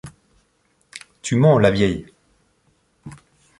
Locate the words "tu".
1.21-1.35